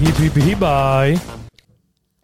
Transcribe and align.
Hip, 0.00 0.16
hip, 0.16 0.36
hibaj. 0.40 1.20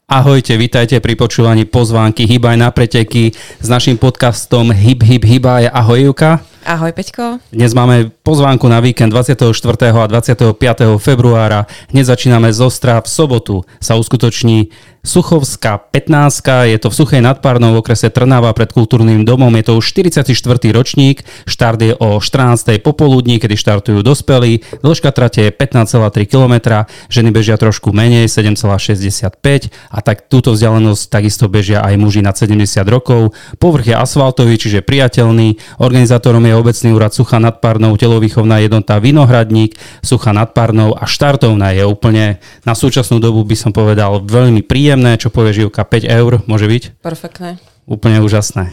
Ahojte, 0.09 0.57
vítajte 0.57 0.97
pri 0.97 1.13
počúvaní 1.13 1.69
pozvánky 1.69 2.25
Hybaj 2.25 2.57
na 2.57 2.73
preteky 2.73 3.37
s 3.37 3.69
našim 3.69 4.01
podcastom 4.01 4.73
Hip 4.73 5.05
Hip 5.05 5.29
Hybaj. 5.29 5.69
Ahoj 5.69 6.09
Juka. 6.09 6.41
Ahoj 6.65 6.97
Peťko. 6.97 7.37
Dnes 7.53 7.77
máme 7.77 8.09
pozvánku 8.25 8.65
na 8.65 8.81
víkend 8.81 9.13
24. 9.13 9.53
a 9.93 10.09
25. 10.09 10.57
februára. 10.97 11.69
Hneď 11.93 12.17
začíname 12.17 12.49
zo 12.49 12.73
Ostra. 12.73 12.97
V 13.05 13.13
sobotu 13.13 13.69
sa 13.77 14.01
uskutoční 14.01 14.73
Suchovská 15.07 15.79
15. 15.95 16.67
Je 16.67 16.79
to 16.83 16.91
v 16.91 16.95
Suchej 16.99 17.23
nadpárnou 17.23 17.79
v 17.79 17.81
okrese 17.81 18.11
Trnava 18.11 18.51
pred 18.53 18.75
kultúrnym 18.75 19.23
domom. 19.23 19.55
Je 19.55 19.71
to 19.71 19.79
už 19.79 19.95
44. 19.95 20.35
ročník. 20.75 21.23
Štart 21.47 21.79
je 21.79 21.95
o 21.95 22.19
14. 22.19 22.83
popoludní, 22.83 23.39
kedy 23.39 23.55
štartujú 23.55 24.03
dospelí. 24.03 24.67
Dĺžka 24.83 25.15
trate 25.15 25.47
je 25.47 25.51
15,3 25.55 26.27
km. 26.27 26.83
Ženy 27.07 27.31
bežia 27.31 27.55
trošku 27.55 27.95
menej, 27.95 28.27
7,65 28.27 29.71
a 29.71 29.99
tak 30.03 30.27
túto 30.27 30.53
vzdialenosť 30.53 31.03
takisto 31.07 31.47
bežia 31.47 31.87
aj 31.87 31.95
muži 32.03 32.21
nad 32.21 32.35
70 32.35 32.67
rokov. 32.91 33.31
Povrch 33.63 33.87
je 33.87 33.97
asfaltový, 33.97 34.59
čiže 34.59 34.83
priateľný. 34.83 35.79
Organizátorom 35.79 36.43
je 36.43 36.59
obecný 36.59 36.91
úrad 36.91 37.15
Sucha 37.15 37.39
nad 37.39 37.63
Parnou, 37.63 37.95
telovýchovná 37.95 38.59
jednota 38.59 38.99
Vinohradník, 38.99 39.79
Sucha 40.03 40.35
nad 40.35 40.51
Parnou 40.51 40.99
a 40.99 41.07
štartovná 41.07 41.71
je 41.71 41.87
úplne 41.87 42.43
na 42.67 42.75
súčasnú 42.75 43.23
dobu 43.23 43.47
by 43.47 43.55
som 43.55 43.71
povedal 43.71 44.19
veľmi 44.27 44.67
príjemná 44.67 44.96
príjemné, 44.97 45.21
čo 45.21 45.29
povie 45.29 45.53
Živka, 45.53 45.85
5 45.85 46.09
eur 46.09 46.33
môže 46.49 46.65
byť? 46.65 47.05
Perfektné. 47.05 47.61
Úplne 47.85 48.25
úžasné. 48.25 48.73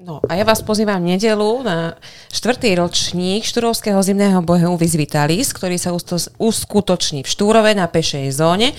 No 0.00 0.24
a 0.24 0.40
ja 0.40 0.48
vás 0.48 0.64
pozývam 0.64 1.04
v 1.04 1.20
nedelu 1.20 1.60
na 1.60 2.00
štvrtý 2.32 2.80
ročník 2.80 3.44
Štúrovského 3.44 4.00
zimného 4.00 4.40
boju 4.40 4.72
Vizvitalis, 4.80 5.52
ktorý 5.52 5.76
sa 5.76 5.92
uskutoční 6.40 7.20
v 7.20 7.28
Štúrove 7.28 7.76
na 7.76 7.84
pešej 7.92 8.32
zóne. 8.32 8.72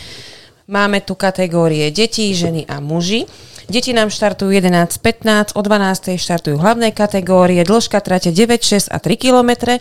Máme 0.65 1.05
tu 1.05 1.13
kategórie 1.13 1.93
deti, 1.93 2.33
ženy 2.33 2.65
a 2.65 2.81
muži. 2.81 3.29
Deti 3.69 3.93
nám 3.93 4.09
štartujú 4.09 4.49
11.15, 4.49 5.53
o 5.53 5.61
12.00 5.61 6.17
štartujú 6.17 6.57
hlavné 6.57 6.89
kategórie, 6.97 7.61
dĺžka 7.61 8.01
trate 8.01 8.33
9, 8.33 8.89
6 8.89 8.89
a 8.89 8.97
3 8.97 9.21
km. 9.21 9.77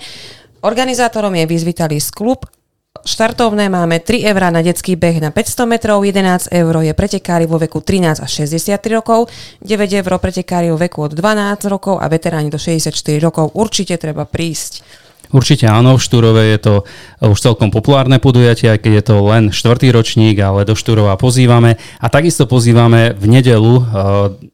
Organizátorom 0.60 1.32
je 1.32 1.48
Vizvitalis 1.48 2.12
klub 2.12 2.44
Štartovné 2.90 3.70
máme 3.70 4.02
3 4.02 4.26
eurá 4.34 4.50
na 4.50 4.66
detský 4.66 4.98
beh 4.98 5.22
na 5.22 5.30
500 5.30 5.62
metrov, 5.62 6.02
11 6.02 6.50
eur 6.50 6.74
je 6.82 6.90
pretekári 6.90 7.46
vo 7.46 7.54
veku 7.54 7.78
13 7.78 8.18
až 8.18 8.30
63 8.42 8.82
rokov, 8.90 9.30
9 9.62 10.02
eur 10.02 10.10
pretekári 10.18 10.74
vo 10.74 10.78
veku 10.82 11.06
od 11.06 11.14
12 11.14 11.70
rokov 11.70 12.02
a 12.02 12.10
veteráni 12.10 12.50
do 12.50 12.58
64 12.58 12.90
rokov. 13.22 13.54
Určite 13.54 13.94
treba 13.94 14.26
prísť. 14.26 14.82
Určite 15.30 15.70
áno, 15.70 15.94
v 15.94 16.02
Štúrove 16.02 16.42
je 16.42 16.58
to 16.58 16.74
už 17.22 17.38
celkom 17.38 17.70
populárne 17.70 18.18
podujatie, 18.18 18.74
aj 18.74 18.82
keď 18.82 18.92
je 18.98 19.04
to 19.06 19.16
len 19.22 19.54
štvrtý 19.54 19.94
ročník, 19.94 20.34
ale 20.42 20.66
do 20.66 20.74
Štúrova 20.74 21.14
pozývame. 21.14 21.78
A 22.02 22.10
takisto 22.10 22.50
pozývame 22.50 23.14
v 23.14 23.24
nedelu, 23.38 23.74
e, 23.78 23.82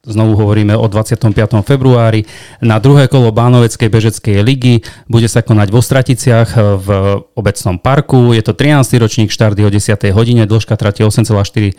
znovu 0.06 0.38
hovoríme 0.38 0.78
o 0.78 0.86
25. 0.86 1.34
februári, 1.66 2.24
na 2.62 2.78
druhé 2.78 3.10
kolo 3.10 3.34
Bánoveckej 3.34 3.88
bežeckej 3.90 4.40
ligy. 4.46 4.86
Bude 5.10 5.26
sa 5.26 5.42
konať 5.42 5.68
v 5.68 5.76
Ostraticiach 5.76 6.48
e, 6.54 6.58
v 6.78 6.88
obecnom 7.34 7.76
parku. 7.76 8.30
Je 8.32 8.40
to 8.40 8.54
13. 8.54 8.96
ročník, 9.02 9.34
štarty 9.34 9.66
o 9.66 9.70
10. 9.70 9.98
hodine, 10.14 10.46
dĺžka 10.46 10.78
trati 10.78 11.02
8,45 11.02 11.74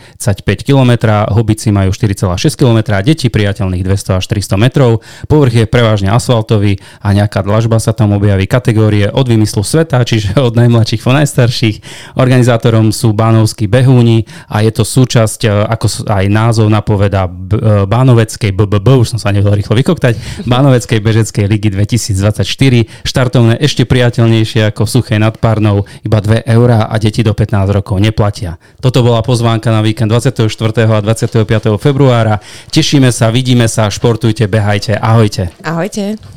km, 0.68 0.92
hobici 1.32 1.72
majú 1.72 1.96
4,6 1.96 2.60
km, 2.60 2.80
deti 3.02 3.32
priateľných 3.32 3.84
200 3.84 4.20
až 4.20 4.26
300 4.28 4.60
metrov. 4.60 5.02
Povrch 5.32 5.64
je 5.64 5.66
prevažne 5.66 6.12
asfaltový 6.12 6.84
a 7.00 7.16
nejaká 7.16 7.42
dlažba 7.42 7.80
sa 7.80 7.96
tam 7.96 8.14
objaví. 8.14 8.46
Kategórie 8.46 9.08
od 9.08 9.26
vymyslu 9.26 9.64
sveta, 9.64 10.04
čiže 10.04 10.36
od 10.48 10.54
najmladších 10.60 11.02
po 11.02 11.16
najstarších. 11.16 11.78
Organizátorom 12.20 12.92
sú 12.92 13.16
Bánovskí 13.16 13.72
behúni 13.72 14.28
a 14.52 14.60
je 14.66 14.72
to 14.76 14.84
súčasť, 14.84 15.40
e, 15.46 15.50
ako 15.72 15.88
aj 16.12 16.26
názov 16.28 16.68
napoveda, 16.68 17.26
e, 17.28 17.88
Bánoveckej 18.18 18.50
BBB, 18.50 18.88
už 18.98 19.14
som 19.14 19.20
sa 19.22 19.30
nevedel 19.30 19.62
rýchlo 19.62 19.78
vykoktať, 19.78 20.18
Bánoveckej 20.50 21.06
bežeckej 21.06 21.46
ligy 21.46 21.70
2024. 21.70 23.06
Štartovné 23.06 23.62
ešte 23.62 23.86
priateľnejšie 23.86 24.74
ako 24.74 24.90
v 24.90 24.94
Suchej 24.98 25.20
nad 25.22 25.38
Párnou, 25.38 25.86
iba 26.02 26.18
2 26.18 26.50
eurá 26.50 26.90
a 26.90 26.98
deti 26.98 27.22
do 27.22 27.38
15 27.38 27.78
rokov 27.78 28.02
neplatia. 28.02 28.58
Toto 28.82 29.06
bola 29.06 29.22
pozvánka 29.22 29.70
na 29.70 29.86
víkend 29.86 30.10
24. 30.10 30.50
a 30.50 30.98
25. 30.98 31.78
februára. 31.78 32.42
Tešíme 32.74 33.14
sa, 33.14 33.30
vidíme 33.30 33.70
sa, 33.70 33.86
športujte, 33.94 34.50
behajte, 34.50 34.98
ahojte. 34.98 35.54
Ahojte. 35.62 36.37